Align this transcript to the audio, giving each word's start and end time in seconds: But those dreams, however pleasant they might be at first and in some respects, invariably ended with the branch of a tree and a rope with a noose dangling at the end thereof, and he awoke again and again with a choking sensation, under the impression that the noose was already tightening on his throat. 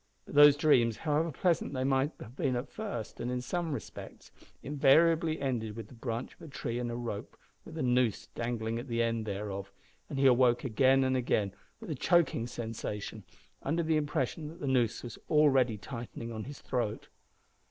But 0.25 0.33
those 0.33 0.57
dreams, 0.57 0.97
however 0.97 1.31
pleasant 1.31 1.75
they 1.75 1.83
might 1.83 2.13
be 2.35 2.47
at 2.47 2.71
first 2.71 3.19
and 3.19 3.29
in 3.29 3.39
some 3.39 3.71
respects, 3.71 4.31
invariably 4.63 5.39
ended 5.39 5.75
with 5.75 5.89
the 5.89 5.93
branch 5.93 6.33
of 6.33 6.41
a 6.41 6.47
tree 6.47 6.79
and 6.79 6.89
a 6.89 6.95
rope 6.95 7.37
with 7.65 7.77
a 7.77 7.83
noose 7.83 8.25
dangling 8.33 8.79
at 8.79 8.87
the 8.87 9.03
end 9.03 9.27
thereof, 9.27 9.71
and 10.09 10.17
he 10.17 10.25
awoke 10.25 10.63
again 10.63 11.03
and 11.03 11.15
again 11.15 11.53
with 11.79 11.91
a 11.91 11.95
choking 11.95 12.47
sensation, 12.47 13.23
under 13.61 13.83
the 13.83 13.95
impression 13.95 14.47
that 14.47 14.59
the 14.59 14.65
noose 14.65 15.03
was 15.03 15.19
already 15.29 15.77
tightening 15.77 16.31
on 16.31 16.45
his 16.45 16.61
throat. 16.61 17.07